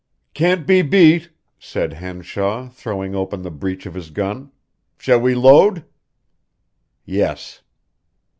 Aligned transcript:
"Can't 0.33 0.65
be 0.65 0.81
beat," 0.81 1.29
said 1.59 1.93
Henshaw, 1.93 2.69
throwing 2.69 3.13
open 3.13 3.43
the 3.43 3.51
breech 3.51 3.85
of 3.85 3.93
his 3.93 4.09
gun. 4.09 4.51
"Shall 4.97 5.19
we 5.21 5.35
load?" 5.35 5.85
"Yes." 7.05 7.61